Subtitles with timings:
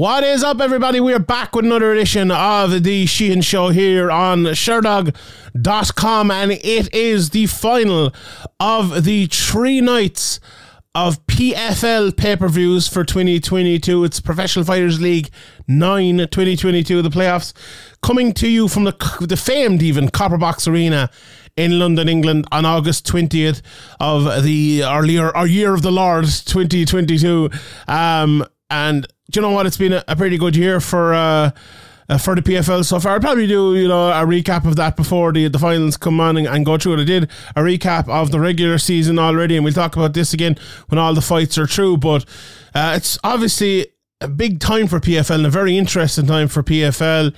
[0.00, 0.98] What is up, everybody?
[0.98, 6.94] We are back with another edition of the Sheehan Show here on Sherdog.com, and it
[6.94, 8.10] is the final
[8.58, 10.40] of the three nights
[10.94, 14.02] of PFL pay per views for 2022.
[14.04, 15.28] It's Professional Fighters League
[15.68, 17.52] 9 2022, the playoffs,
[18.00, 21.10] coming to you from the, the famed, even Copper Box Arena
[21.58, 23.60] in London, England, on August 20th
[24.00, 27.50] of the earlier our year of the Lord 2022.
[27.86, 29.66] Um, and you know what?
[29.66, 31.50] It's been a, a pretty good year for uh,
[32.08, 33.12] uh, for the PFL so far.
[33.12, 36.36] I'll probably do you know a recap of that before the the finals come on
[36.36, 37.00] and, and go through it.
[37.00, 40.56] I did a recap of the regular season already, and we'll talk about this again
[40.88, 41.98] when all the fights are through.
[41.98, 42.24] But
[42.74, 43.86] uh, it's obviously
[44.20, 47.34] a big time for PFL and a very interesting time for PFL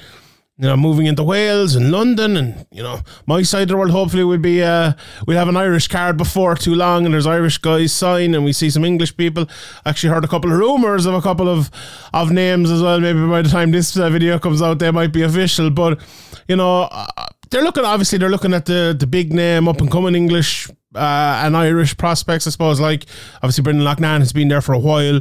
[0.62, 3.90] you know, moving into Wales and London, and you know, my side of the world.
[3.90, 4.92] Hopefully, we'll be uh,
[5.26, 8.52] we'll have an Irish card before too long, and there's Irish guys sign, and we
[8.52, 9.48] see some English people.
[9.84, 11.68] Actually, heard a couple of rumors of a couple of
[12.14, 13.00] of names as well.
[13.00, 15.68] Maybe by the time this uh, video comes out, they might be official.
[15.68, 16.00] But
[16.46, 17.06] you know, uh,
[17.50, 21.42] they're looking obviously they're looking at the the big name up and coming English uh,
[21.44, 22.46] and Irish prospects.
[22.46, 25.20] I suppose like obviously Brendan Loughnane has been there for a while.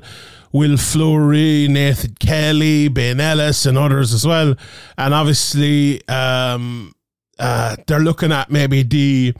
[0.53, 4.55] Will Fleury, Nathan Kelly, Ben Ellis, and others as well.
[4.97, 6.93] And obviously, um,
[7.39, 9.33] uh, they're looking at maybe the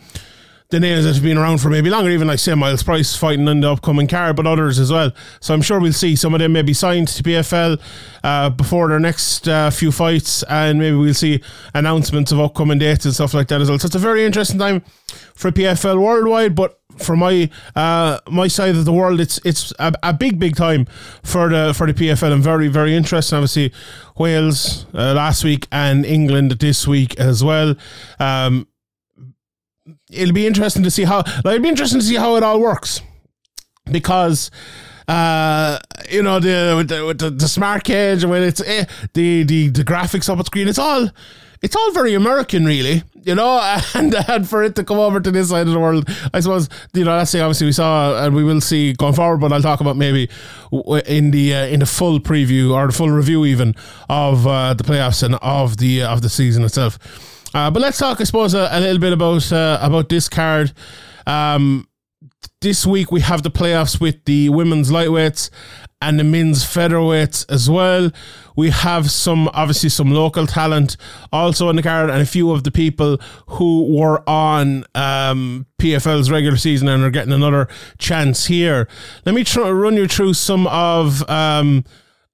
[0.71, 3.47] the names that have been around for maybe longer, even like say Myles Price fighting
[3.47, 5.11] in the upcoming card, but others as well.
[5.39, 7.79] So I'm sure we'll see some of them maybe signed to PFL
[8.23, 11.41] uh, before their next uh, few fights, and maybe we'll see
[11.73, 13.79] announcements of upcoming dates and stuff like that as well.
[13.79, 14.81] So it's a very interesting time
[15.35, 19.93] for PFL worldwide, but for my uh, my side of the world, it's it's a,
[20.03, 20.85] a, big big time
[21.23, 23.37] for the for the PFL and very very interesting.
[23.37, 23.73] Obviously,
[24.17, 27.75] Wales uh, last week and England this week as well.
[28.19, 28.67] Um,
[30.09, 31.17] it'll be interesting to see how.
[31.17, 33.01] Like, it'll be interesting to see how it all works
[33.91, 34.51] because.
[35.07, 35.77] Uh,
[36.09, 40.29] you know the the, the, the smart cage when it's eh, the the the graphics
[40.29, 41.09] up on screen, it's all
[41.61, 43.59] it's all very American, really, you know,
[43.93, 46.69] and, and for it to come over to this side of the world, I suppose,
[46.93, 49.61] you know, that's say obviously we saw and we will see going forward, but I'll
[49.61, 50.29] talk about maybe
[51.05, 53.75] in the uh, in the full preview or the full review even
[54.09, 56.97] of uh, the playoffs and of the uh, of the season itself.
[57.53, 60.73] Uh, but let's talk, I suppose, a, a little bit about uh, about this card.
[61.27, 61.87] Um,
[62.61, 65.49] this week we have the playoffs with the women's lightweights
[66.01, 68.11] and the men's featherweights as well.
[68.55, 70.97] We have some, obviously, some local talent
[71.31, 76.31] also on the card, and a few of the people who were on um, PFL's
[76.31, 77.67] regular season and are getting another
[77.97, 78.87] chance here.
[79.25, 81.27] Let me try, run you through some of.
[81.29, 81.83] Um,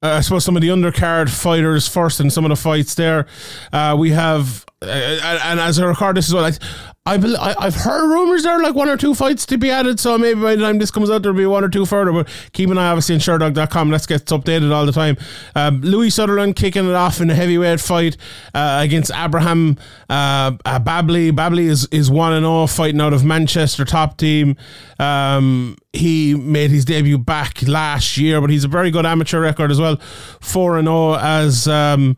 [0.04, 3.26] uh, I suppose some of the undercard fighters first and some of the fights there.
[3.74, 8.10] Uh, we have, uh, and as I record this as well, I, I, I've heard
[8.10, 10.62] rumors there are like one or two fights to be added, so maybe by the
[10.62, 12.12] time this comes out there'll be one or two further.
[12.12, 13.90] But keep an eye obviously on Sherdog.com.
[13.90, 15.18] Let's get updated all the time.
[15.56, 18.18] Um, Louie Sutherland kicking it off in a heavyweight fight
[18.54, 19.78] uh, against Abraham
[20.10, 21.32] uh, uh, Bably.
[21.32, 24.58] Bably is is one and all fighting out of Manchester top team.
[25.00, 29.72] Um, he made his debut back last year, but he's a very good amateur record
[29.72, 29.98] as well.
[30.42, 31.68] Four and zero as.
[31.68, 32.16] Um,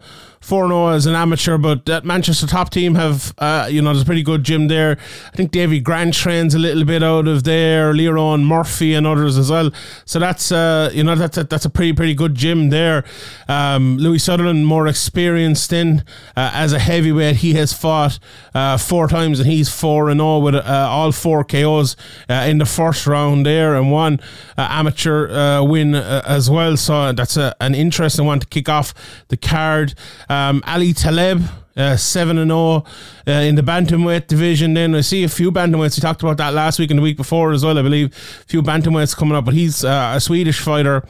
[0.50, 4.02] 4 0 as an amateur, but that Manchester top team have, uh, you know, there's
[4.02, 4.98] a pretty good gym there.
[5.32, 9.38] I think Davey Grant trains a little bit out of there, Lerone Murphy and others
[9.38, 9.70] as well.
[10.06, 13.06] So that's, uh, you know, that's a, that's a pretty, pretty good gym there.
[13.48, 16.00] Um, Louie Sutherland, more experienced in
[16.36, 17.36] uh, as a heavyweight.
[17.36, 18.18] He has fought
[18.56, 21.96] uh, four times and he's 4 and 0 with uh, all four KOs
[22.28, 24.20] uh, in the first round there and one
[24.58, 26.76] amateur win as well.
[26.76, 28.96] So that's a, an interesting one to kick off
[29.28, 29.94] the card.
[30.40, 31.44] Um, Ali Taleb,
[31.76, 32.84] uh, 7 and 0
[33.28, 34.74] uh, in the bantamweight division.
[34.74, 35.98] Then I see a few bantamweights.
[35.98, 38.08] We talked about that last week and the week before as well, I believe.
[38.08, 41.04] A few bantamweights coming up, but he's uh, a Swedish fighter.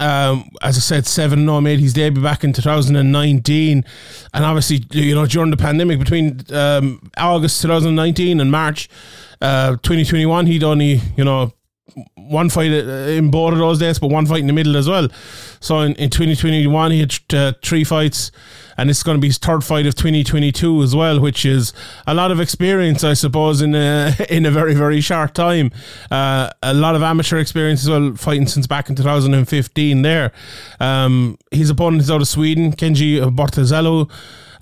[0.00, 3.84] Um, as I said, 7 0 made his debut back in 2019.
[4.32, 8.88] And obviously, you know, during the pandemic between um, August 2019 and March
[9.40, 11.52] uh, 2021, he'd only, you know,
[12.14, 14.88] one fight uh, in both of those days, but one fight in the middle as
[14.88, 15.08] well.
[15.60, 18.30] So in, in 2021, he had uh, three fights,
[18.76, 21.72] and it's going to be his third fight of 2022 as well, which is
[22.06, 25.70] a lot of experience, I suppose, in a, in a very, very short time.
[26.10, 30.32] Uh, a lot of amateur experience as well, fighting since back in 2015 there.
[30.80, 34.10] Um, his opponent is out of Sweden, Kenji Bortazello,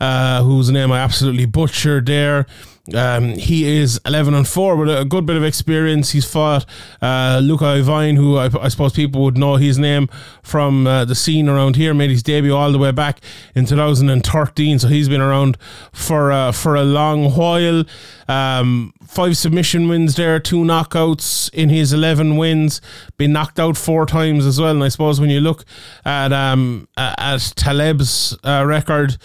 [0.00, 2.46] uh, whose name I absolutely butchered there.
[2.94, 6.10] Um, he is 11 and 4 with a good bit of experience.
[6.10, 6.64] He's fought
[7.02, 10.08] uh, Luca Ivine, who I, I, suppose people would know his name
[10.42, 11.94] from uh, the scene around here.
[11.94, 13.20] Made his debut all the way back
[13.54, 15.58] in 2013, so he's been around
[15.92, 17.84] for uh, for a long while.
[18.28, 22.80] Um, five submission wins there, two knockouts in his 11 wins.
[23.16, 24.72] Been knocked out four times as well.
[24.72, 25.64] And I suppose when you look
[26.04, 29.16] at um, at Taleb's uh, record,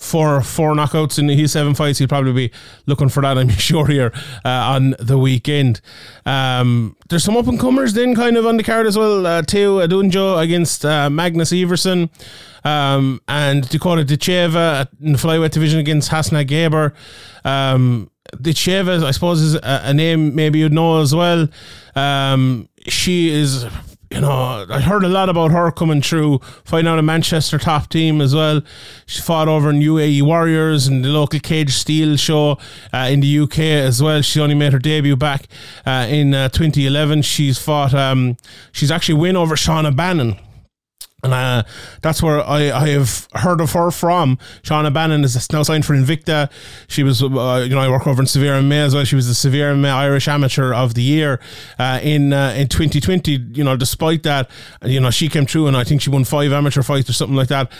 [0.00, 1.98] four four knockouts in his seven fights.
[1.98, 2.52] He'll probably be
[2.86, 4.12] looking for that, I'm sure, here
[4.44, 5.80] uh, on the weekend.
[6.26, 9.26] Um, there's some up and comers then kind of on the card as well.
[9.26, 12.10] Uh, Tayo Odunjo against uh, Magnus Iversen.
[12.62, 16.92] Um, and Dakota Ditcheva in the flyweight division against Hassna Gaber.
[17.42, 21.48] Um, Ditcheva, I suppose, is a, a, name maybe you'd know as well.
[21.96, 23.64] Um, she is
[24.10, 27.88] you know, I heard a lot about her coming through, fighting out a Manchester top
[27.88, 28.60] team as well.
[29.06, 32.58] She fought over in UAE Warriors and the local Cage Steel show
[32.92, 34.20] uh, in the UK as well.
[34.20, 35.46] She only made her debut back
[35.86, 37.22] uh, in uh, 2011.
[37.22, 38.36] She's fought, um,
[38.72, 40.36] she's actually win over Shauna Bannon
[41.22, 41.62] uh,
[42.02, 44.38] that's where I, I have heard of her from.
[44.62, 46.50] Shauna Bannon is now signed for Invicta.
[46.88, 47.26] She was, uh,
[47.68, 49.04] you know, I work over in Severe MMA as well.
[49.04, 51.40] She was the Severe MMA Irish Amateur of the Year
[51.78, 53.32] uh, in uh, in 2020.
[53.52, 54.50] You know, despite that,
[54.84, 57.36] you know, she came through and I think she won five amateur fights or something
[57.36, 57.70] like that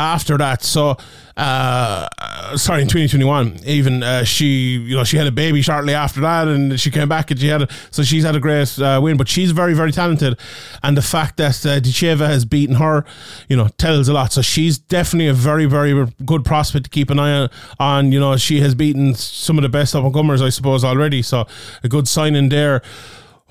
[0.00, 0.62] after that.
[0.62, 0.96] So,
[1.36, 2.08] uh,
[2.56, 6.48] sorry, in 2021, even uh, she, you know, she had a baby shortly after that,
[6.48, 9.16] and she came back and she had, a, so she's had a great uh, win.
[9.16, 10.38] But she's very, very talented,
[10.82, 13.04] and the fact that uh, Ditcheva has beaten her,
[13.48, 14.32] you know, tells a lot.
[14.32, 17.50] So she's definitely a very, very good prospect to keep an eye on.
[17.78, 20.84] on you know, she has beaten some of the best up and comers, I suppose,
[20.84, 21.22] already.
[21.22, 21.46] So
[21.82, 22.82] a good sign in there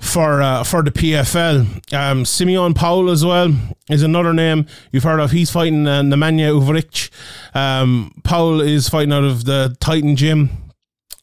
[0.00, 1.94] for uh, for the PFL.
[1.94, 3.52] Um, Simeon Powell as well
[3.88, 5.30] is another name you've heard of.
[5.30, 7.10] He's fighting uh, Nemanja Uveric.
[7.54, 10.50] Um, Powell is fighting out of the Titan Gym.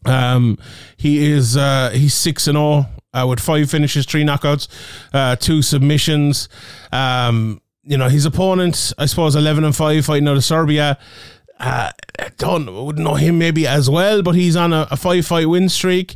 [0.06, 0.58] Um,
[0.96, 4.68] he is uh, he's six and zero oh, uh, with five finishes, three knockouts,
[5.14, 6.48] uh, two submissions.
[6.92, 10.98] Um, you know his opponent, I suppose, eleven and five fighting out of Serbia.
[11.60, 11.92] Uh,
[12.38, 15.70] don't wouldn't know him maybe as well, but he's on a, a five fight win
[15.70, 16.16] streak.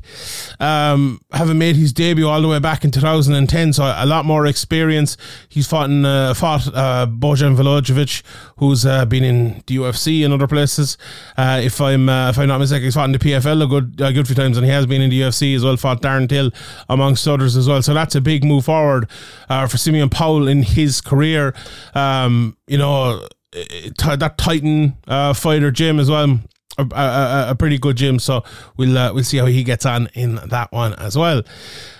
[0.59, 4.45] Um, having made his debut all the way back in 2010, so a lot more
[4.45, 5.17] experience.
[5.49, 8.21] He's fought in, uh, fought uh, Bojan Velickovic,
[8.57, 10.97] who's uh, been in the UFC and other places.
[11.37, 14.01] Uh, if I'm uh, if I'm not mistaken, he's fought in the PFL a good
[14.01, 15.77] a good few times, and he has been in the UFC as well.
[15.77, 16.51] Fought Darren Till
[16.89, 17.81] amongst others as well.
[17.81, 19.09] So that's a big move forward
[19.49, 21.53] uh, for Simeon Powell in his career.
[21.95, 26.39] Um, you know that Titan uh, fighter gym as well.
[26.77, 28.45] A, a, a, pretty good gym, so
[28.77, 31.39] we'll uh, we'll see how he gets on in that one as well.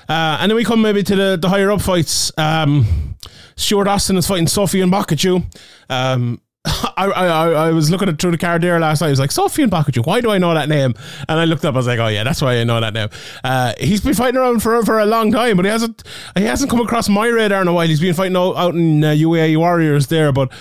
[0.07, 2.31] Uh, and then we come maybe to the, the higher up fights.
[2.37, 3.17] Um,
[3.57, 5.43] Stuart Austin is fighting Sofiane Boukichou.
[5.89, 9.07] Um, I, I I was looking at through the card there last night.
[9.07, 10.93] I was like, Sofiane Boukichou, why do I know that name?
[11.27, 13.09] And I looked up, I was like, oh yeah, that's why I know that name.
[13.43, 16.03] Uh, he's been fighting around for for a long time, but he hasn't
[16.37, 17.87] he hasn't come across my radar in a while.
[17.87, 20.51] He's been fighting out, out in uh, UAE Warriors there, but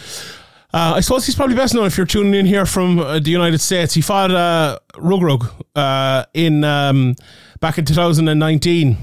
[0.73, 3.31] uh, I suppose he's probably best known if you're tuning in here from uh, the
[3.31, 3.95] United States.
[3.95, 7.17] He fought uh, Rug Rug uh, in um,
[7.61, 8.97] back in 2019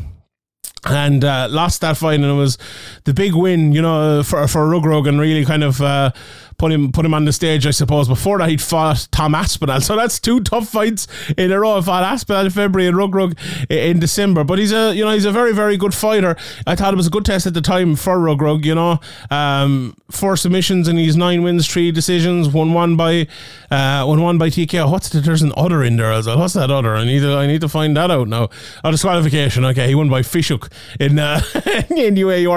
[0.86, 2.58] and uh, lost that fight, and it was
[3.04, 6.12] the big win, you know, for for Rug Rug, and really kind of uh,
[6.58, 8.08] put him put him on the stage, I suppose.
[8.08, 11.08] Before that, he'd fought Tom Aspinall, so that's two tough fights
[11.38, 11.78] in a row.
[11.78, 13.38] I Fought Aspinall in February and Rug Rug
[13.70, 16.36] in December, but he's a you know he's a very very good fighter.
[16.66, 18.66] I thought it was a good test at the time for Rug Rug.
[18.66, 19.00] You know,
[19.30, 23.28] um, four submissions and he's nine wins, three decisions, one one by
[23.70, 24.90] uh, one one by TKO.
[24.90, 26.40] What's the, there's an other in there as well.
[26.40, 26.96] What's that other?
[26.96, 28.50] I need to I need to find that out now.
[28.84, 29.64] Oh, disqualification.
[29.66, 31.42] Okay, he won by Fishuk in uh,
[31.96, 32.48] in UAE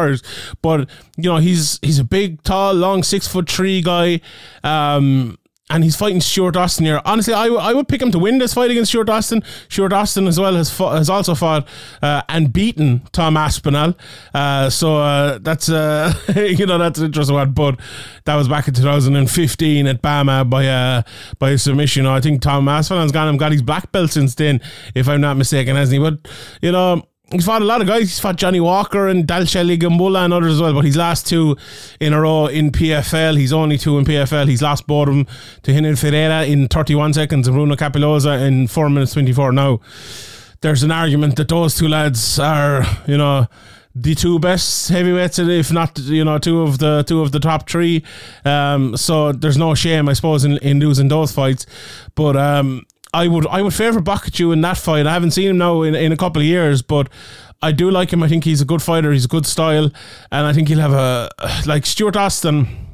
[0.62, 0.88] but
[1.22, 4.20] you know he's he's a big, tall, long, six foot three guy.
[4.64, 5.38] Um,
[5.70, 7.00] and he's fighting Stuart Austin here.
[7.04, 9.42] Honestly, I, w- I would pick him to win this fight against Stuart Austin.
[9.68, 11.66] Stuart Austin as well has fought, has also fought
[12.02, 13.95] uh, and beaten Tom Aspinall.
[14.35, 17.52] Uh, so uh, that's uh, you know that's an interesting one.
[17.52, 17.78] But
[18.25, 21.02] that was back in 2015 at BAMMA by uh,
[21.38, 22.04] by submission.
[22.04, 24.61] I think Tom Aspinall's gone and got his black belt since then,
[24.95, 26.11] if I'm not mistaken, hasn't he?
[26.11, 26.28] But
[26.61, 28.02] you know He's fought a lot of guys.
[28.02, 30.75] He's fought Johnny Walker and Dalcha Lungiambula and others as well.
[30.75, 31.56] But he's last two
[32.00, 33.38] in a row in PFL.
[33.38, 34.49] He's only two in PFL.
[34.49, 35.26] He's lost both of them
[35.62, 39.52] to Renan Ferreira in 31 seconds and Bruno Cappelozza in 4 minutes 24.
[39.52, 39.80] Now,
[40.60, 43.46] there's an argument that those two lads are, you know,
[43.94, 47.68] the two best heavyweights, if not you know two of the two of the top
[47.68, 48.04] three.
[48.44, 51.66] Um, so there's no shame, I suppose, in, in losing those fights.
[52.14, 55.07] But um, I would I would favour Boukichou in that fight.
[55.07, 57.09] I haven't seen him now in, in a couple of years, but
[57.62, 58.23] I do like him.
[58.23, 59.12] I think he's a good fighter.
[59.12, 59.90] He's a good style,
[60.31, 61.31] and I think he'll have a
[61.67, 62.89] like Stuart Austin.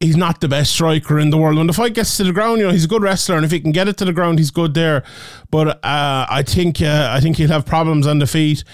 [0.00, 1.58] He's not the best striker in the world.
[1.58, 3.50] When the fight gets to the ground, you know he's a good wrestler, and if
[3.50, 5.02] he can get it to the ground, he's good there.
[5.50, 8.64] But uh, I think uh, I think he'll have problems on the feet.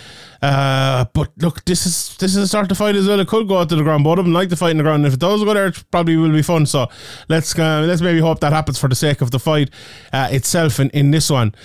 [0.41, 3.19] Uh, but look, this is this is a start to fight as well.
[3.19, 4.05] It could go out to the ground.
[4.05, 5.01] Both of them like to fight in the ground.
[5.01, 6.65] And if it does go there, it probably will be fun.
[6.65, 6.87] So
[7.29, 9.71] let's uh, let's maybe hope that happens for the sake of the fight
[10.13, 11.57] uh, itself in, in this one.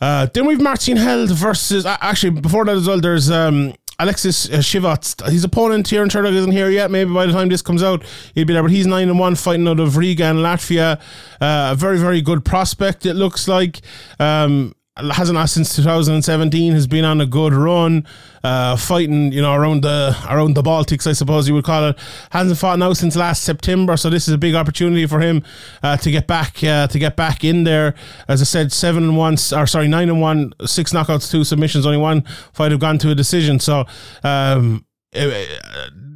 [0.00, 3.00] Uh, then we've Marcin Held versus actually before that as well.
[3.00, 6.90] There's um, Alexis uh, his opponent here in Sherdog isn't here yet.
[6.90, 8.62] Maybe by the time this comes out, he'll be there.
[8.62, 11.00] But he's nine and one, fighting out of Riga in Latvia.
[11.40, 13.06] Uh, a very, very good prospect.
[13.06, 13.80] It looks like.
[14.20, 16.72] Um, hasn't lost since 2017.
[16.72, 18.06] Has been on a good run,
[18.42, 21.98] uh, fighting you know around the around the Baltics, I suppose you would call it.
[22.30, 25.42] Hasn't fought now since last September, so this is a big opportunity for him
[25.82, 27.94] uh, to get back uh, to get back in there.
[28.26, 31.86] As I said, seven and one, or sorry, nine and one, six knockouts, two submissions,
[31.86, 33.60] only one fight have gone to a decision.
[33.60, 33.86] So
[34.24, 35.46] um, eh,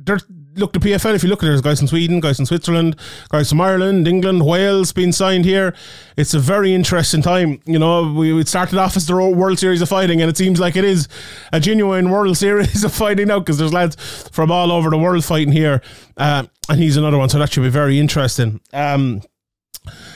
[0.06, 0.18] eh,
[0.56, 2.96] look, the PFL, if you look at it, there's guys from Sweden, guys from Switzerland,
[3.30, 5.74] guys from Ireland, England, Wales being signed here.
[6.16, 7.60] It's a very interesting time.
[7.64, 10.60] You know, we, we started off as the World Series of Fighting, and it seems
[10.60, 11.08] like it is
[11.52, 13.96] a genuine World Series of Fighting now because there's lads
[14.30, 15.82] from all over the world fighting here.
[16.16, 18.60] Uh, and he's another one, so that should be very interesting.
[18.72, 19.22] Um,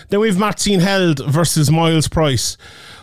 [0.08, 2.56] then we've Marcin Held versus Myles Price,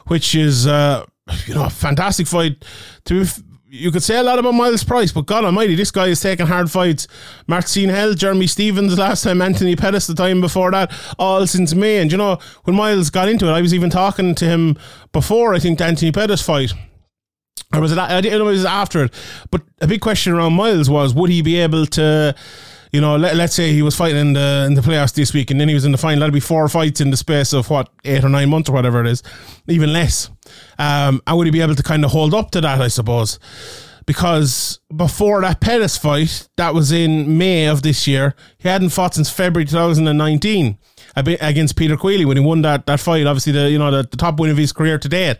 [0.07, 0.67] which is.
[0.67, 1.05] Uh,
[1.45, 2.65] you know, a fantastic fight.
[3.05, 3.25] To
[3.73, 6.45] you could say a lot about Myles Price, but God Almighty, this guy is taking
[6.45, 7.07] hard fights.
[7.47, 11.97] Marcin Held, Jeremy Stephens last time, Anthony Pettis the time before that, all since May.
[11.97, 14.77] And you know, when Myles got into it, I was even talking to him
[15.11, 16.71] before I think the Anthony Pettis fight.
[17.73, 17.97] Or was it?
[17.97, 19.13] I didn't know it was after it.
[19.49, 22.35] But a big question around Myles was, would he be able to?
[22.93, 25.51] You know, let, let's say he was fighting in the in the playoffs this week,
[25.51, 26.19] and then he was in the final.
[26.19, 29.01] That'd be four fights in the space of what eight or nine months or whatever
[29.01, 29.23] it is,
[29.67, 30.29] even less.
[30.77, 32.79] Um, would he be able to kind of hold up to that?
[32.79, 33.39] I suppose
[34.05, 39.13] because before that Pettis fight, that was in May of this year, he hadn't fought
[39.15, 40.77] since February 2019
[41.15, 43.25] against Peter Queally when he won that, that fight.
[43.25, 45.37] Obviously, the you know the, the top win of his career to date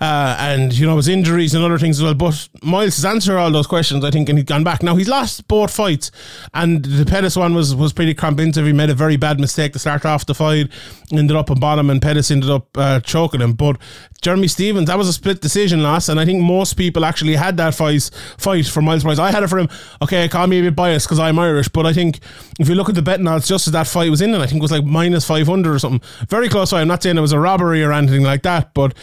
[0.00, 2.14] uh, and you know his injuries and other things as well.
[2.14, 4.82] But Myles has answered all those questions, I think, and he's gone back.
[4.82, 6.10] Now he's lost both fights,
[6.54, 8.64] and the Pettis one was was pretty convincing.
[8.64, 10.70] He made a very bad mistake to start off the fight,
[11.12, 13.52] ended up on bottom, and Pettis ended up uh, choking him.
[13.52, 13.78] But
[14.22, 17.56] Jeremy Stephens, that was a split decision loss, and I think most people actually had
[17.58, 19.18] that fight fight for Myles Price.
[19.18, 19.68] I had it for him.
[20.02, 22.20] Okay, call me a bit biased because I'm Irish, but I think
[22.58, 24.46] if you look at the betting odds, just as that fight was in, and I
[24.46, 26.72] think it was like minus five hundred or something, very close.
[26.72, 28.94] I'm not saying it was a robbery or anything like that, but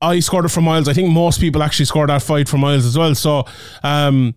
[0.00, 0.88] I scored it for Myles.
[0.88, 3.14] I think most people actually scored that fight for Myles as well.
[3.14, 3.44] So
[3.82, 4.34] um,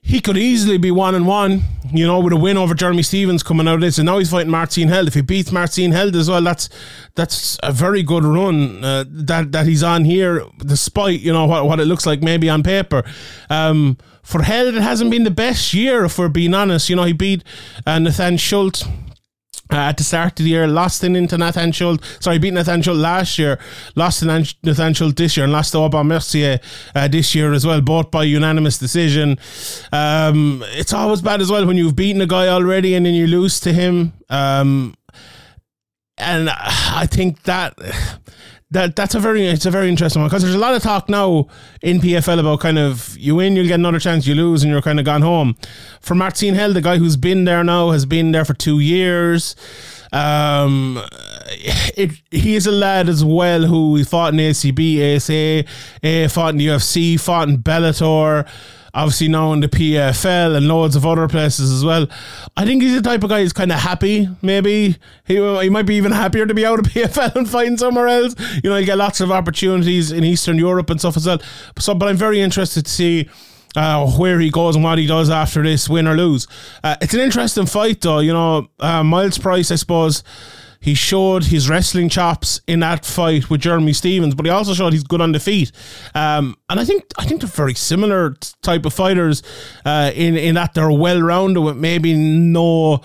[0.00, 3.42] he could easily be one and one, you know, with a win over Jeremy Stephens
[3.42, 3.98] coming out of this.
[3.98, 5.08] And now he's fighting Marcin Held.
[5.08, 6.70] If he beats Marcin Held as well, that's
[7.16, 11.66] that's a very good run uh, that that he's on here, despite you know what
[11.66, 13.02] what it looks like maybe on paper.
[13.50, 16.88] Um, for Held, it hasn't been the best year, if we're being honest.
[16.88, 17.44] You know, he beat
[17.86, 18.84] uh, Nathan Schultz
[19.72, 22.18] uh, at the start of the year, lost in into Nathan Schultz.
[22.20, 23.58] Sorry, beat Nathan Schultz last year,
[23.96, 24.28] lost in
[24.62, 26.60] Nathan Schultz this year, and lost to Aubin Mercier
[26.94, 29.38] uh, this year as well, both by unanimous decision.
[29.92, 33.26] Um, it's always bad as well when you've beaten a guy already and then you
[33.26, 34.12] lose to him.
[34.28, 34.94] Um,
[36.16, 37.74] and I think that
[38.70, 41.08] that that's a very it's a very interesting one because there's a lot of talk
[41.08, 41.46] now
[41.82, 44.82] in PFL about kind of you win, you'll get another chance, you lose, and you're
[44.82, 45.56] kind of gone home.
[46.00, 49.54] For Marcin Held, the guy who's been there now has been there for two years.
[50.12, 51.00] Um,
[51.96, 56.68] it, he is a lad as well who fought in ACB, ASA, fought in the
[56.68, 58.48] UFC, fought in Bellator
[58.94, 62.06] obviously now in the PFL and loads of other places as well.
[62.56, 64.28] I think he's the type of guy who's kind of happy.
[64.40, 64.96] Maybe
[65.26, 68.34] he he might be even happier to be out of PFL and find somewhere else.
[68.62, 71.40] You know, you get lots of opportunities in Eastern Europe and stuff as well.
[71.78, 73.28] So, but I'm very interested to see.
[73.76, 76.46] Uh, where he goes and what he does after this, win or lose.
[76.84, 78.20] Uh, it's an interesting fight, though.
[78.20, 80.22] You know, uh, Myles Price, I suppose,
[80.84, 84.92] he showed his wrestling chops in that fight with Jeremy Stephens, but he also showed
[84.92, 85.72] he's good on the feet.
[86.14, 89.42] Um, and I think I think they're very similar type of fighters
[89.86, 93.00] uh, in in that they're well rounded with maybe no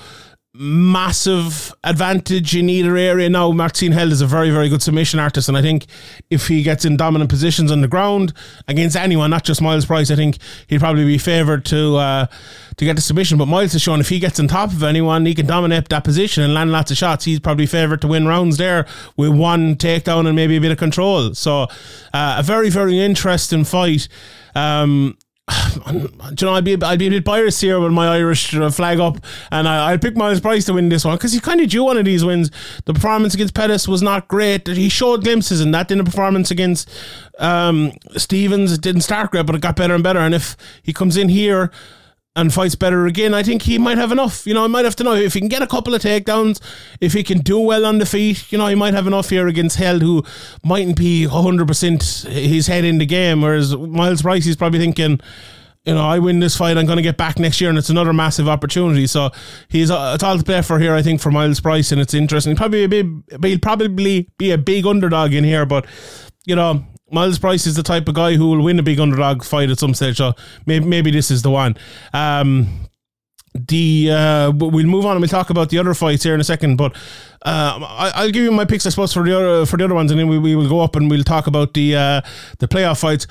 [0.62, 3.30] massive advantage in either area.
[3.30, 5.86] Now, Marcin Held is a very, very good submission artist, and I think
[6.30, 8.34] if he gets in dominant positions on the ground
[8.68, 10.38] against anyone, not just Myles Price, I think
[10.68, 12.26] he'd probably be favoured to uh,
[12.76, 13.38] to get the submission.
[13.38, 16.04] But Myles has shown if he gets on top of anyone, he can dominate that
[16.04, 17.24] position and land lots of shots.
[17.24, 18.86] He's probably favoured to win rounds there
[19.16, 21.34] with one takedown and maybe a bit of control.
[21.36, 21.64] So,
[22.14, 24.10] uh, a very, very interesting fight.
[24.56, 25.18] Um,
[25.92, 26.10] you
[26.42, 29.18] know, I'd be I'd be a bit biased here with my Irish flag up,
[29.52, 31.84] and I, I'd pick Myles Price to win this one because he kind of drew
[31.84, 32.52] one of these wins.
[32.86, 34.68] The performance against Pettis was not great.
[34.68, 35.90] He showed glimpses and that.
[35.90, 36.90] In the performance against
[37.40, 40.20] um, Stephens, it didn't start great, but it got better and better.
[40.20, 41.72] And if he comes in here
[42.40, 44.46] and fights better again, I think he might have enough.
[44.46, 46.62] You know, I might have to know if he can get a couple of takedowns,
[47.02, 49.48] if he can do well on the feet, you know, he might have enough here
[49.48, 50.24] against Held, who
[50.64, 53.42] mightn't be 100% his head in the game.
[53.42, 55.20] Whereas Myles Price, he's probably thinking,
[55.86, 57.90] you know, I win this fight, I'm going to get back next year, and it's
[57.90, 59.08] another massive opportunity.
[59.08, 59.32] So
[59.70, 62.14] he's a, it's all to play for here, I think, for Myles Price, and it's
[62.14, 62.56] interesting.
[62.56, 65.86] Probably a he'll probably be a big underdog in here, but
[66.46, 69.44] you know, Myles Price is the type of guy who will win a big underdog
[69.44, 70.18] fight at some stage.
[70.18, 70.34] So
[70.66, 71.76] maybe maybe this is the one.
[72.14, 72.90] Um,
[73.56, 76.44] the uh, we'll move on and we'll talk about the other fights here in a
[76.44, 76.76] second.
[76.76, 76.96] But
[77.44, 77.80] uh,
[78.16, 80.12] I, will give you my picks, I suppose, for the other for the other ones,
[80.12, 82.22] and then we, we will go up and we'll talk about the uh,
[82.60, 83.28] the playoff fights.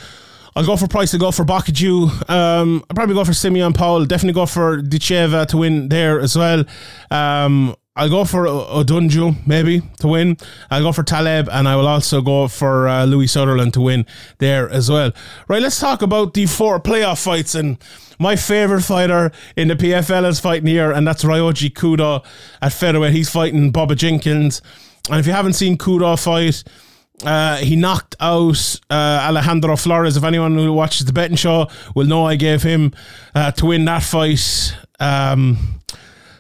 [0.57, 1.15] I'll go for Price.
[1.15, 2.29] I'll go for Boukichou.
[2.29, 4.05] Um, I'll probably go for Simeon Powell.
[4.07, 6.65] Definitely go for Ditcheva to win there as well.
[7.13, 10.37] Um, I'll go for Odunjo maybe to win.
[10.71, 14.07] I'll go for Taleb, and I will also go for uh, Louie Sutherland to win
[14.39, 15.11] there as well.
[15.49, 17.77] Right, let's talk about the four playoff fights and
[18.21, 22.25] my favorite fighter in the PFL is fighting here, and that's Ryoji Kudo
[22.63, 23.13] at featherweight.
[23.13, 24.63] He's fighting Bubba Jenkins,
[25.11, 26.63] and if you haven't seen Kudo fight.
[27.25, 28.95] Uh, he knocked out uh,
[29.29, 30.17] Alejandro Flores.
[30.17, 32.93] If anyone who watches the betting show will know, I gave him
[33.35, 34.77] uh, to win that fight.
[35.01, 35.81] Um,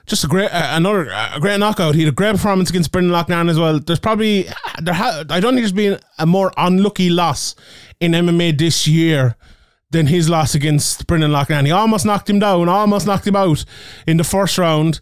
[0.09, 1.95] just a great uh, another a great knockout.
[1.95, 3.79] He had a great performance against Brendan Loughnane as well.
[3.79, 4.49] There's probably
[4.81, 7.55] there ha- I don't think there's been a more unlucky loss
[8.01, 9.37] in MMA this year
[9.91, 11.67] than his loss against Brendan Loughnane.
[11.67, 13.65] He almost knocked him down, almost knocked him out
[14.07, 15.01] in the first round.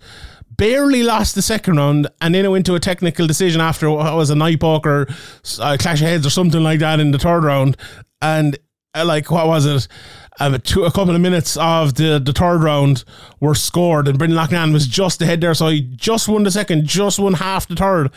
[0.51, 4.17] Barely lost the second round, and then it went to a technical decision after what
[4.17, 5.07] was a night poker,
[5.61, 7.77] uh, clash of heads or something like that in the third round.
[8.23, 8.59] And
[8.95, 9.87] uh, like what was it?
[10.39, 13.05] Um, two, a couple of minutes of the, the third round
[13.41, 16.87] were scored, and Brendan Loughnane was just ahead there, so he just won the second,
[16.87, 18.11] just won half the third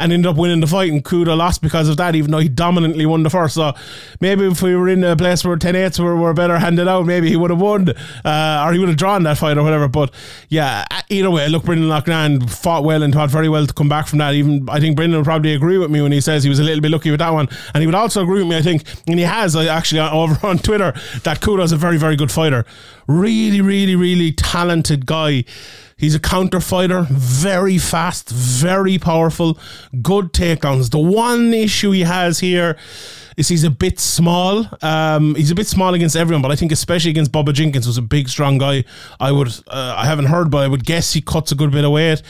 [0.00, 0.90] and ended up winning the fight.
[0.90, 3.54] And Kudo lost because of that, even though he dominantly won the first.
[3.54, 3.74] So
[4.20, 7.06] maybe if we were in a place where 10 8s were, were better handed out,
[7.06, 7.90] maybe he would have won
[8.24, 9.88] uh, or he would have drawn that fight or whatever.
[9.88, 10.12] But
[10.48, 14.08] yeah, either way, look, Brendan Loughnane fought well and fought very well to come back
[14.08, 14.34] from that.
[14.34, 16.64] Even I think Brendan would probably agree with me when he says he was a
[16.64, 17.48] little bit lucky with that one.
[17.74, 20.46] And he would also agree with me, I think, and he has uh, actually over
[20.46, 20.92] on Twitter,
[21.24, 22.64] that Kudo's a very, very good fighter.
[23.06, 25.44] Really, really, really talented guy.
[26.00, 29.58] He's a counter fighter, very fast, very powerful,
[30.00, 30.90] good takedowns.
[30.90, 32.78] The one issue he has here
[33.36, 34.66] is he's a bit small.
[34.80, 37.98] Um, he's a bit small against everyone, but I think especially against Bubba Jenkins, who's
[37.98, 38.84] a big, strong guy.
[39.20, 41.84] I would, uh, I haven't heard, but I would guess he cuts a good bit
[41.84, 42.22] of weight.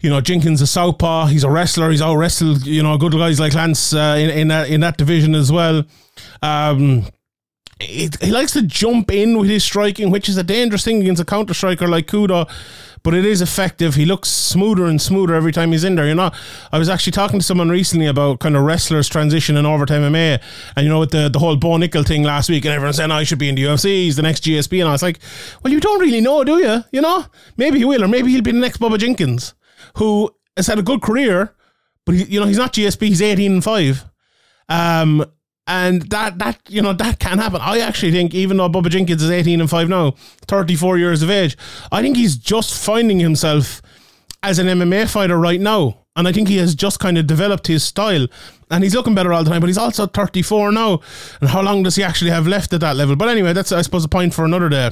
[0.00, 1.26] You know, Jenkins a southpaw.
[1.26, 1.90] He's a wrestler.
[1.90, 2.64] He's out wrestled.
[2.64, 5.82] You know, good guys like Lance uh, in in that in that division as well.
[6.42, 7.06] Um,
[7.80, 11.24] he, likes to jump in with his striking, which is a dangerous thing against a
[11.24, 12.48] counter striker like Kudo
[13.04, 13.94] but it is effective.
[13.94, 16.08] He looks smoother and smoother every time he's in there.
[16.08, 16.30] You know,
[16.72, 20.42] I was actually talking to someone recently about kind of wrestlers transition in overtime MMA,
[20.74, 23.12] and you know, with the, the whole Bo Nickal thing last week, and everyone saying,
[23.12, 24.80] oh, I should be in the UFC, he's the next GSP.
[24.80, 25.20] And I was like,
[25.62, 26.82] well, you don't really know, do you?
[26.92, 27.26] You know,
[27.58, 29.54] maybe he will, or maybe he'll be the next Bubba Jenkins,
[29.96, 31.54] who has had a good career,
[32.06, 34.04] but he, you know, he's not GSP, he's 18 and 5.
[34.70, 35.26] Um,
[35.66, 37.60] and that that you know that can happen.
[37.60, 40.12] I actually think even though Bubba Jenkins is 18 and 5 now,
[40.46, 41.56] 34 years of age,
[41.90, 43.80] I think he's just finding himself
[44.42, 46.00] as an MMA fighter right now.
[46.16, 48.28] And I think he has just kind of developed his style.
[48.70, 51.00] And he's looking better all the time, but he's also 34 now.
[51.40, 53.16] And how long does he actually have left at that level?
[53.16, 54.90] But anyway, that's I suppose a point for another day.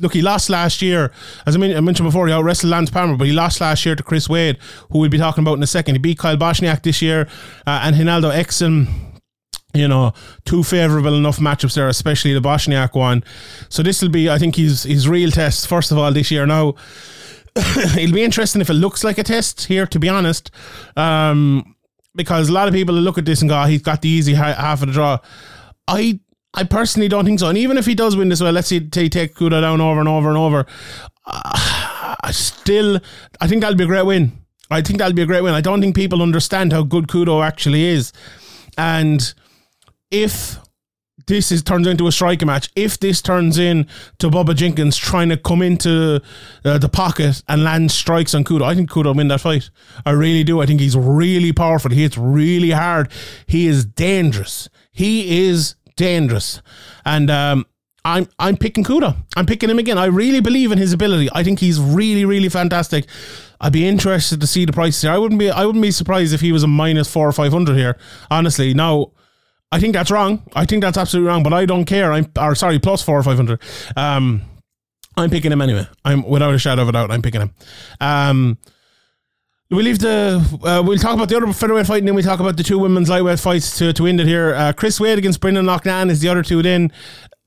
[0.00, 1.12] Look, he lost last year.
[1.46, 4.02] As I mentioned before, he out wrestled Lance Palmer, but he lost last year to
[4.02, 4.58] Chris Wade,
[4.90, 5.94] who we'll be talking about in a second.
[5.94, 7.28] He beat Kyle Bochniak this year
[7.64, 9.13] uh, and Reinaldo Ekson
[9.74, 10.12] you know,
[10.44, 13.24] two favourable enough matchups there, especially the Bochniak one.
[13.68, 16.46] So this will be, I think, his his real test first of all this year.
[16.46, 16.74] Now,
[17.56, 20.50] it'll be interesting if it looks like a test here, to be honest,
[20.96, 21.76] um,
[22.14, 24.34] because a lot of people look at this and go, oh, "He's got the easy
[24.34, 25.18] half of the draw."
[25.88, 26.20] I
[26.54, 27.48] I personally don't think so.
[27.48, 30.00] And even if he does win this well, let's say he take Kudo down over
[30.00, 30.66] and over and over,
[31.26, 33.00] uh, still,
[33.40, 34.32] I think that'll be a great win.
[34.70, 35.54] I think that'll be a great win.
[35.54, 38.12] I don't think people understand how good Kudo actually is,
[38.78, 39.34] and
[40.14, 40.60] if
[41.26, 45.28] this is turns into a striker match, if this turns in to Bubba Jenkins trying
[45.30, 46.22] to come into
[46.64, 49.70] uh, the pocket and land strikes on Kudo, I think Kudo win that fight.
[50.06, 50.60] I really do.
[50.60, 51.90] I think he's really powerful.
[51.90, 53.10] He hits really hard.
[53.46, 54.68] He is dangerous.
[54.92, 56.62] He is dangerous.
[57.04, 57.66] And um,
[58.04, 59.16] I'm I'm picking Kudo.
[59.36, 59.98] I'm picking him again.
[59.98, 61.28] I really believe in his ability.
[61.32, 63.06] I think he's really really fantastic.
[63.60, 65.10] I'd be interested to see the prices here.
[65.10, 67.52] I wouldn't be I wouldn't be surprised if he was a minus four or five
[67.52, 67.96] hundred here.
[68.30, 69.12] Honestly, now
[69.74, 70.40] I think that's wrong.
[70.54, 72.12] I think that's absolutely wrong, but I don't care.
[72.12, 73.60] I'm or sorry, plus four or five hundred.
[73.96, 74.42] Um,
[75.16, 75.88] I'm picking him anyway.
[76.04, 77.10] I'm without a shadow of a doubt.
[77.10, 77.50] I'm picking him.
[78.00, 78.56] Um,
[79.70, 80.40] we leave the.
[80.62, 82.78] Uh, we'll talk about the other featherweight fight, and then we talk about the two
[82.78, 84.54] women's lightweight fights to, to end it here.
[84.54, 86.62] Uh, Chris Wade against Brendan Loughnane is the other two.
[86.62, 86.92] Then,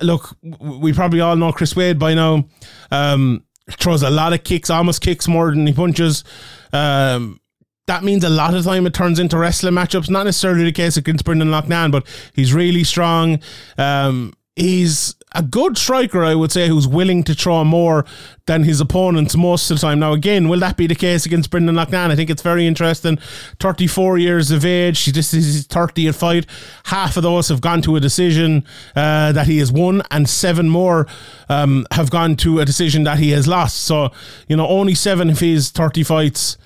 [0.02, 2.44] look, we probably all know Chris Wade by now.
[2.92, 6.26] Um, throws a lot of kicks, almost kicks more than he punches.
[6.74, 7.40] Um,
[7.88, 10.10] that means a lot of time it turns into wrestling matchups.
[10.10, 13.40] Not necessarily the case against Brendan Loughnane, but he's really strong.
[13.78, 18.06] Um, he's a good striker, I would say, who's willing to throw more
[18.46, 20.00] than his opponents most of the time.
[20.00, 22.12] Now, again, will that be the case against Brendan Loughnane?
[22.12, 23.18] I think it's very interesting.
[23.60, 26.46] 34 years of age, this is his 30th fight.
[26.86, 28.66] Half of those have gone to a decision
[28.98, 31.08] uh, that he has won, and seven more
[31.48, 33.78] um, have gone to a decision that he has lost.
[33.78, 34.12] So,
[34.50, 36.58] you know, only seven of his 30 fights.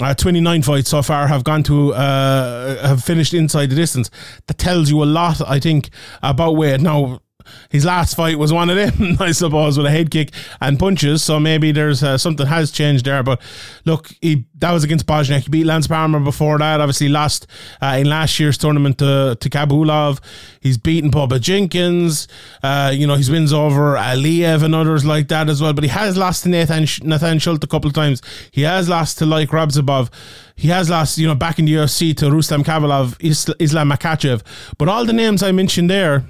[0.00, 4.10] Uh, 29 fights so far have gone to uh, have finished inside the distance.
[4.46, 5.90] That tells you a lot, I think,
[6.22, 7.20] about where Now,
[7.70, 11.22] his last fight was one of them, I suppose, with a head kick and punches.
[11.22, 13.22] So maybe there's uh, something has changed there.
[13.22, 13.40] But
[13.84, 15.42] look, he that was against Bojanic.
[15.42, 16.80] He beat Lance Palmer before that.
[16.80, 17.46] Obviously, lost
[17.80, 20.20] uh, in last year's tournament to, to Khaybulaev.
[20.60, 22.28] He's beaten Bubba Jenkins.
[22.62, 25.72] Uh, you know, his wins over Aliyev and others like that as well.
[25.72, 28.22] But he has lost to Nathan Nathan Schulte a couple of times.
[28.50, 30.10] He has lost to like Rabzabov.
[30.56, 33.16] He has lost, you know, back in the UFC to Rustam Khabilov,
[33.58, 34.42] Islam Makhachev.
[34.76, 36.24] But all the names I mentioned there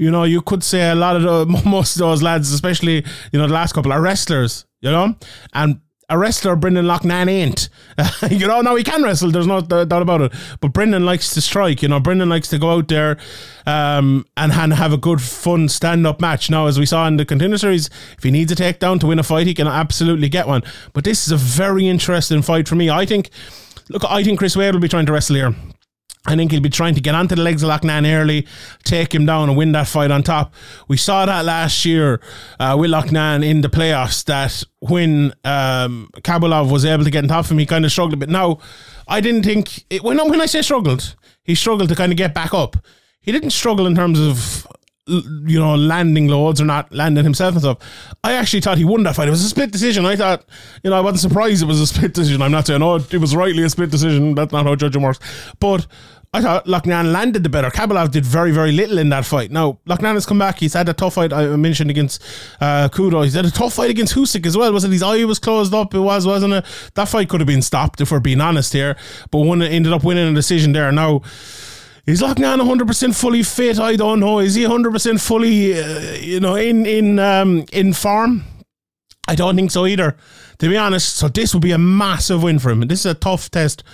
[0.00, 3.38] you know, you could say a lot of the, most of those lads, especially you
[3.38, 4.64] know the last couple, are wrestlers.
[4.80, 5.14] You know,
[5.52, 7.68] and a wrestler Brendan Loughnane ain't.
[8.30, 10.32] you know, now he can wrestle, there's no doubt about it.
[10.60, 13.18] But Brendan likes to strike, you know, Brendan likes to go out there
[13.66, 16.50] um, and, and have a good, fun stand up match.
[16.50, 19.18] Now, as we saw in the contender series, if he needs a takedown to win
[19.18, 20.62] a fight, he can absolutely get one.
[20.94, 22.88] But this is a very interesting fight for me.
[22.88, 23.28] I think,
[23.90, 25.54] look, I think Chris Wade will be trying to wrestle here.
[26.26, 28.46] I think he'll be trying to get onto the legs of Loughnane early,
[28.84, 30.52] take him down and win that fight on top.
[30.86, 32.20] We saw that last year
[32.58, 37.28] uh, with Loughnane in the playoffs that when um, Khaybulaev was able to get on
[37.28, 38.28] top of him, he kind of struggled a bit.
[38.28, 38.58] Now,
[39.08, 42.34] I didn't think, it, when, when I say struggled, he struggled to kind of get
[42.34, 42.76] back up.
[43.22, 44.66] He didn't struggle in terms of
[45.10, 47.78] you know, landing loads or not landing himself and stuff.
[48.22, 49.28] I actually thought he won that fight.
[49.28, 50.06] It was a split decision.
[50.06, 50.44] I thought,
[50.82, 52.42] you know, I wasn't surprised it was a split decision.
[52.42, 54.34] I'm not saying, oh, it was rightly a split decision.
[54.34, 55.18] That's not how judging works.
[55.58, 55.86] But
[56.32, 57.70] I thought Loughnane landed the better.
[57.70, 59.50] Khaybulaev did very, very little in that fight.
[59.50, 60.60] Now, Loughnane has come back.
[60.60, 62.22] He's had a tough fight, I mentioned, against
[62.60, 63.24] uh, Kudo.
[63.24, 64.72] He's had a tough fight against Husik as well.
[64.72, 65.92] Was it his eye was closed up?
[65.92, 66.64] It was, wasn't it?
[66.94, 68.96] That fight could have been stopped, if we're being honest here.
[69.32, 70.92] But one ended up winning a decision there.
[70.92, 71.22] Now,
[72.06, 73.78] Is Loughnane 100% fully fit?
[73.78, 74.38] I don't know.
[74.38, 78.44] Is he 100% fully, uh, you know, in in um, in form?
[79.28, 80.16] I don't think so either,
[80.58, 81.16] to be honest.
[81.16, 82.80] So this will be a massive win for him.
[82.80, 83.84] This is a tough test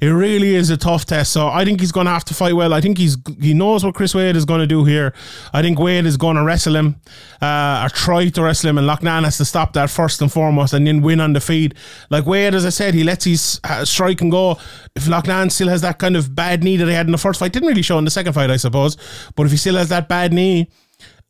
[0.00, 1.32] it really is a tough test.
[1.32, 2.72] So I think he's going to have to fight well.
[2.72, 5.12] I think he's he knows what Chris Wade is going to do here.
[5.52, 6.96] I think Wade is going to wrestle him
[7.42, 10.72] uh, or try to wrestle him, and Loughnane has to stop that first and foremost,
[10.72, 11.74] and then win on the feed.
[12.10, 14.58] Like Wade, as I said, he lets his uh, strike and go.
[14.94, 17.40] If Loughnane still has that kind of bad knee that he had in the first
[17.40, 18.96] fight, didn't really show in the second fight, I suppose.
[19.34, 20.68] But if he still has that bad knee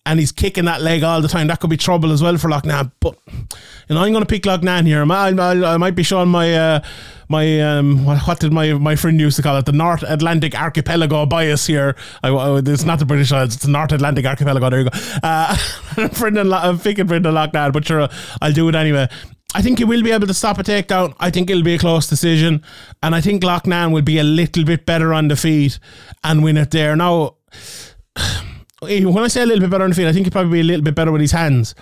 [0.09, 1.49] and he's kicking that leg all the time.
[1.49, 2.91] That could be trouble as well for Loughnane.
[2.99, 5.05] But you know, I'm going to pick Loughnane here.
[5.13, 6.81] I, I, I might be showing my uh,
[7.29, 11.27] my um, what, did my my friend used to call it the North Atlantic Archipelago
[11.27, 11.95] bias here.
[12.23, 12.31] I,
[12.65, 14.71] it's not the British Isles; it's the North Atlantic Archipelago.
[14.71, 14.99] There you go.
[15.23, 15.57] Uh,
[16.19, 18.09] Brendan, I'm picking Brendan Loughnane, but sure,
[18.41, 19.09] I'll do it anyway.
[19.55, 21.15] I think he will be able to stop a takedown.
[21.21, 22.63] I think it'll be a close decision,
[23.03, 25.79] and I think Loughnane will be a little bit better on the feet
[26.25, 26.97] and win it there.
[26.97, 27.37] Now
[28.81, 30.61] when I say a little bit better on the field, I think he'd probably be
[30.61, 31.75] a little bit better with his hands.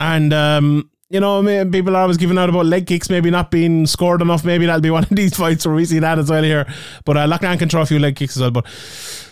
[0.00, 3.86] And, um, you know, people are always giving out about leg kicks maybe not being
[3.86, 4.44] scored enough.
[4.44, 6.72] Maybe that'll be one of these fights where we see that as well here.
[7.04, 8.50] But uh, Loughnane can throw a few leg kicks as well.
[8.50, 8.66] But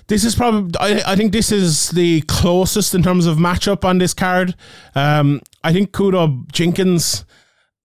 [0.09, 3.99] this is probably, I, I think this is the closest in terms of matchup on
[3.99, 4.55] this card.
[4.95, 7.25] Um, I think Kudo Jenkins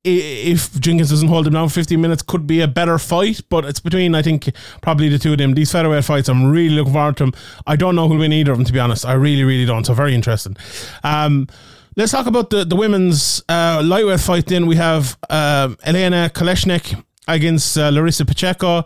[0.04, 3.42] if Jenkins doesn't hold him down 15 minutes, could be a better fight.
[3.50, 4.50] But it's between, I think,
[4.82, 5.54] probably the two of them.
[5.54, 7.34] These featherweight fights, I'm really looking forward to them.
[7.68, 9.06] I don't know who'll win either of them, to be honest.
[9.06, 9.86] I really, really don't.
[9.86, 10.58] So very interesting.
[11.04, 11.48] Um,
[11.96, 14.66] let's talk about the, the women's uh, lightweight fight then.
[14.68, 18.86] We have uh, Elena Kolesnik against uh, Larissa Pacheco.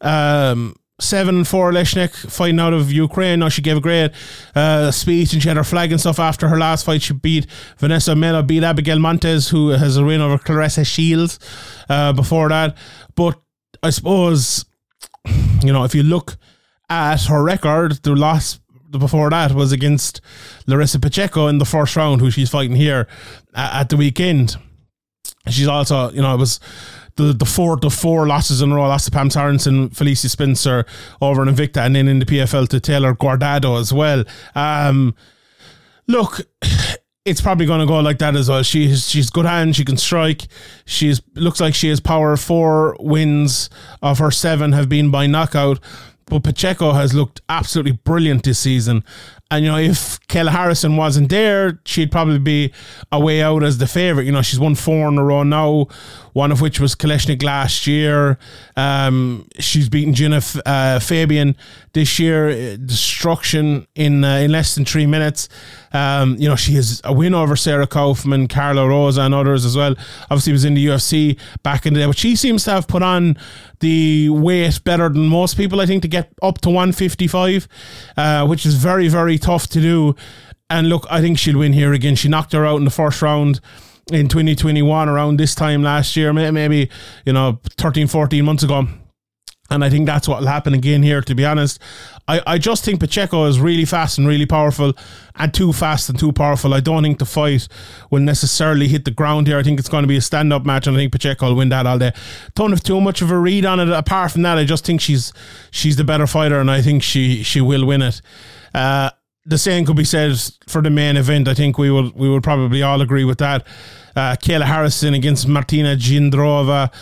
[0.00, 3.40] Um, seven for Leshnik fighting out of Ukraine.
[3.40, 4.12] Now she gave a great
[4.54, 7.02] uh, speech and she had her flag and stuff after her last fight.
[7.02, 7.46] She beat
[7.78, 11.38] Vanessa Melo, beat Abigail Montes, who has a win over Claressa Shields
[11.88, 12.76] uh, before that.
[13.14, 13.40] But
[13.82, 14.64] I suppose,
[15.62, 16.36] you know, if you look
[16.88, 18.60] at her record, the last
[18.90, 20.20] before that was against
[20.66, 23.08] Larissa Pacheco in the first round, who she's fighting here
[23.54, 24.56] at the weekend.
[25.48, 26.60] She's also, you know, it was
[27.16, 28.88] the the four the four losses in a row.
[28.88, 30.84] Lost to Pam Sorenson, Felicia Spencer
[31.20, 34.24] over in Invicta, and then in the PFL to Taylor Guardado as well.
[34.54, 35.14] Um,
[36.06, 36.40] look,
[37.24, 38.62] it's probably going to go like that as well.
[38.62, 39.76] She's she's good hand.
[39.76, 40.46] She can strike.
[40.84, 42.36] She's looks like she has power.
[42.36, 43.70] Four wins
[44.02, 45.80] of her seven have been by knockout.
[46.26, 49.04] But Pacheco has looked absolutely brilliant this season.
[49.50, 52.72] And, you know, if Kayla Harrison wasn't there, she'd probably be
[53.10, 54.24] a way out as the favourite.
[54.24, 55.88] You know, she's won four in a row now,
[56.32, 58.38] one of which was Kolesnik last year.
[58.76, 61.56] Um, she's beaten Gina uh, Fabian
[61.92, 65.48] this year, uh, destruction in uh, in less than three minutes.
[65.92, 69.76] Um, you know, she has a win over Sarah Kaufman, Carla Rosa, and others as
[69.76, 69.94] well.
[70.30, 73.02] Obviously, was in the UFC back in the day, but she seems to have put
[73.02, 73.36] on
[73.80, 77.68] the weight better than most people, I think, to get up to 155,
[78.16, 80.16] uh, which is very, very tough to do.
[80.70, 82.14] And look, I think she'll win here again.
[82.14, 83.60] She knocked her out in the first round
[84.10, 86.90] in 2021 around this time last year, maybe,
[87.24, 88.86] you know, 13, 14 months ago.
[89.70, 91.80] And I think that's what will happen again here, to be honest.
[92.28, 94.92] I, I just think Pacheco is really fast and really powerful
[95.36, 96.74] and too fast and too powerful.
[96.74, 97.68] I don't think the fight
[98.10, 99.58] will necessarily hit the ground here.
[99.58, 101.56] I think it's going to be a stand up match and I think Pacheco will
[101.56, 102.12] win that all day.
[102.54, 103.88] Don't have too much of a read on it.
[103.88, 105.32] Apart from that, I just think she's
[105.70, 108.20] she's the better fighter and I think she, she will win it.
[108.74, 109.10] Uh,
[109.44, 110.36] the same could be said
[110.68, 111.48] for the main event.
[111.48, 113.66] I think we will we will probably all agree with that.
[114.14, 116.92] Uh, Kayla Harrison against Martina Jindrova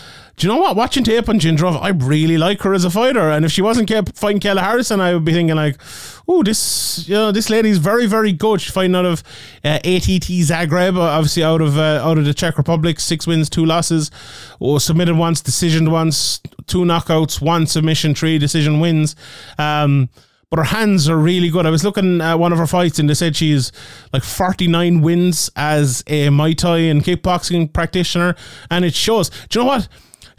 [0.41, 0.75] do you know what?
[0.75, 3.29] Watching tape on Jindrova, I really like her as a fighter.
[3.31, 5.79] And if she wasn't kept fighting Kayla Harrison, I would be thinking like,
[6.27, 8.63] oh, this you know this lady's very very good.
[8.63, 9.23] She's fighting out of
[9.63, 13.01] uh, ATT Zagreb, obviously out of uh, out of the Czech Republic.
[13.01, 14.11] Six wins, two losses.
[14.63, 19.17] Oh, submitted once, decisioned once, two knockouts, one submission, three decision wins.
[19.59, 20.09] Um,
[20.51, 21.65] but her hands are really good.
[21.65, 23.73] I was looking at one of her fights and they said she's
[24.13, 28.35] like 49 wins as a Muay Thai and kickboxing practitioner,
[28.71, 29.31] and it shows.
[29.49, 29.89] Do you know what?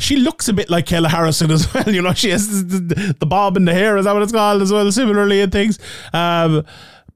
[0.01, 1.87] she looks a bit like Kayla Harrison as well.
[1.87, 4.71] You know, she has the, bob in the hair, is that what it's called as
[4.71, 5.79] well, similarly and things.
[6.11, 6.65] Um,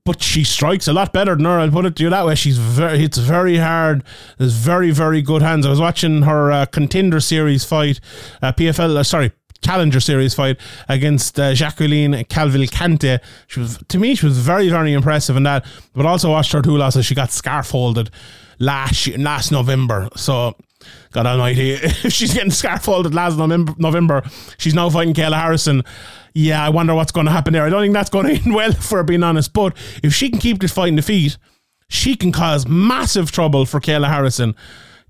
[0.06, 1.60] but she strikes a lot better than her.
[1.60, 2.36] I'll put it to you that way.
[2.36, 4.04] She's very, it's very hard.
[4.38, 5.66] There's very, very good hands.
[5.66, 8.00] I was watching her uh, contender series fight,
[8.42, 9.32] uh, PFL, uh, sorry,
[9.66, 13.20] Challenger Series fight against uh, Jacqueline Cavalcante.
[13.48, 15.66] She was, to me, she was very, very impressive in that.
[15.94, 17.06] But also watched her two losses.
[17.06, 18.10] She got scarf holded
[18.60, 20.10] last last November.
[20.16, 20.56] So
[21.12, 24.24] God Almighty, if she's getting scarfolded last November,
[24.58, 25.84] she's now fighting Kayla Harrison.
[26.34, 27.64] Yeah, I wonder what's going to happen there.
[27.64, 29.54] I don't think that's going to end well, for being honest.
[29.54, 31.38] But if she can keep this fight in the feet,
[31.88, 34.56] she can cause massive trouble for Kayla Harrison.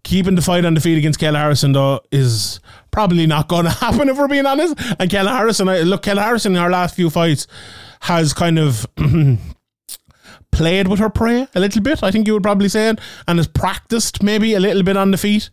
[0.05, 2.59] Keeping the fight on the feet against Kayla Harrison, though, is
[2.91, 4.75] probably not going to happen, if we're being honest.
[4.99, 7.47] And Kayla Harrison, look, Kayla Harrison in her last few fights
[8.01, 8.85] has kind of
[10.51, 13.39] played with her prey a little bit, I think you would probably say it, and
[13.39, 15.49] has practiced maybe a little bit on the feet.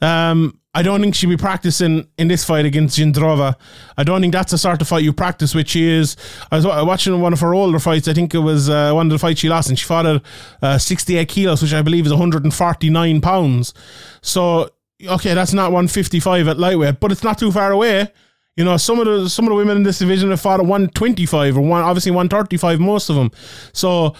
[0.00, 3.56] Um, I don't think she'll be practicing in this fight against Jindrova.
[3.96, 5.68] I don't think that's the sort of fight you practice with.
[5.68, 6.16] She is.
[6.52, 8.06] I was watching one of her older fights.
[8.06, 10.22] I think it was uh, one of the fights she lost, and she fought at
[10.62, 13.74] uh, 68 kilos, which I believe is 149 pounds.
[14.22, 14.70] So,
[15.04, 18.12] okay, that's not 155 at lightweight, but it's not too far away.
[18.54, 20.66] You know, some of the some of the women in this division have fought at
[20.66, 23.32] 125 or one, obviously 135, most of them.
[23.72, 24.14] So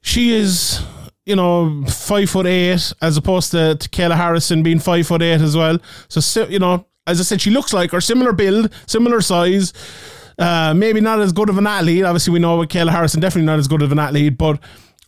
[0.00, 0.82] she is
[1.26, 5.40] you know, five foot eight as opposed to, to Kayla Harrison being five foot eight
[5.40, 5.78] as well.
[6.08, 9.72] So, you know, as I said, she looks like her, similar build, similar size.
[10.38, 12.04] Uh, maybe not as good of an athlete.
[12.04, 14.38] Obviously, we know with Kayla Harrison, definitely not as good of an athlete.
[14.38, 14.58] But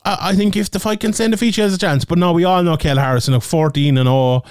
[0.05, 2.05] I, think if the fight can send a feature, has a chance.
[2.05, 4.43] But no, we all know Kayla Harrison, like 14 and 0,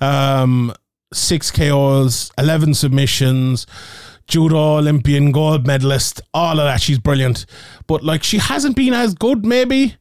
[0.00, 0.74] um,
[1.12, 3.66] six KOs, 11 submissions
[4.26, 6.80] judo Olympian, gold medalist, all of that.
[6.80, 7.46] She's brilliant.
[7.86, 9.96] But like she hasn't been as good maybe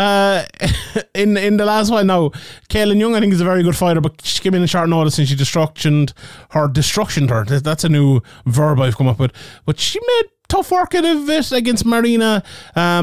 [0.00, 0.46] uh,
[1.14, 2.06] in in the last one.
[2.06, 2.30] Now,
[2.70, 4.88] Kaylin Young, I think, is a very good fighter, but she came in a short
[4.88, 6.12] notice and she destructioned
[6.50, 7.44] her, destructioned her.
[7.44, 9.32] That's a new verb I've come up with.
[9.66, 12.42] But she made tough work out of it against Marina
[12.74, 13.02] uh,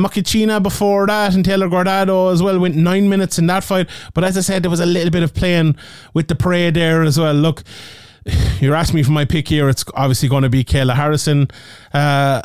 [0.60, 2.60] before that, and Taylor Guardado as well.
[2.60, 3.90] Went nine minutes in that fight.
[4.16, 5.76] But as I said, there was a little bit of playing
[6.16, 7.36] with the parade there as well.
[7.36, 7.64] Look,
[8.60, 9.70] you're asking me for my pick here.
[9.70, 11.48] It's obviously going to be Kayla Harrison.
[11.94, 12.42] Uh,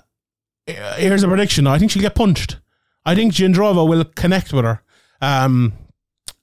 [0.67, 1.67] here's a prediction.
[1.67, 2.59] I think she'll get punched.
[3.05, 4.83] I think Jindrova will connect with her.
[5.21, 5.75] Um,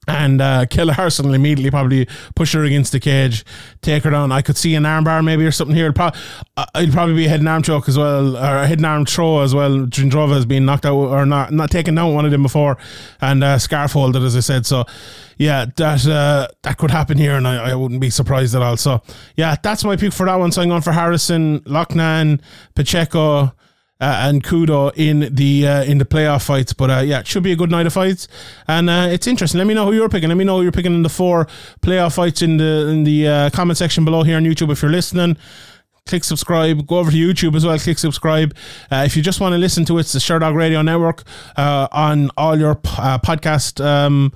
[0.08, 3.44] and uh, Harrison will immediately probably push her against the cage,
[3.82, 4.32] take her down.
[4.32, 5.86] I could see an armbar maybe or something here.
[5.86, 6.10] It'd, pro-
[6.56, 8.86] uh, it'd probably be a head and arm choke as well, or a head and
[8.86, 9.70] arm throw as well.
[9.70, 12.78] Jindrova has been knocked out or not not taken down one of them before,
[13.20, 14.66] and uh, scarf holded as I said.
[14.66, 14.84] So
[15.36, 18.76] yeah, that uh, that could happen here, and I, I wouldn't be surprised at all.
[18.76, 19.02] So
[19.36, 20.50] yeah, that's my pick for that one.
[20.50, 22.40] So I'm going for Harrison, Loughnane,
[22.74, 23.52] Pacheco
[24.00, 26.72] uh, and Kudo in the uh, in the playoff fights.
[26.72, 28.28] But uh, yeah, it should be a good night of fights,
[28.66, 29.58] and uh, it's interesting.
[29.58, 30.28] Let me know who you're picking.
[30.28, 31.46] Let me know who you're picking in the four
[31.82, 34.90] playoff fights in the in the uh, comment section below here on YouTube if you're
[34.90, 35.36] listening.
[36.06, 36.86] click subscribe.
[36.86, 38.54] Go over to YouTube as well, click subscribe.
[38.90, 41.22] Uh, if you just want to listen to it, it's the Sherdog Radio Network
[41.56, 43.84] uh, on all your uh, podcast.
[43.84, 44.32] Um,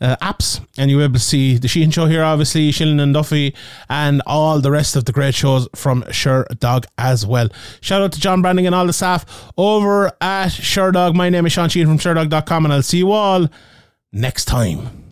[0.00, 3.14] uh, apps, and you'll be able to see the Sheehan Show here, obviously, Shilling and
[3.14, 3.54] Duffy,
[3.88, 7.48] and all the rest of the great shows from Sure Dog as well.
[7.80, 11.14] Shout out to John Branding and all the staff over at Sherdog.
[11.14, 13.48] My name is Sean Sheehan from Sherdog.com, and I'll see you all
[14.12, 15.09] next time.